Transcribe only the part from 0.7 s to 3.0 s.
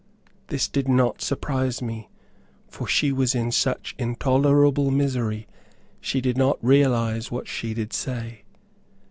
not surprise me, for